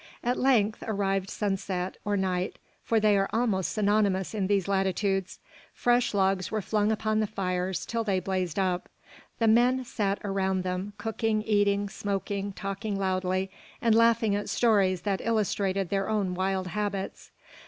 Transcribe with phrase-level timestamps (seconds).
[0.23, 5.37] At length arrived sunset, or night, for they are almost synonymous in these latitudes.
[5.75, 8.89] Fresh logs were flung upon the fires, till they blazed up.
[9.37, 15.21] The men sat around them, cooking, eating, smoking, talking loudly, and laughing at stories that
[15.23, 17.29] illustrated their own wild habits.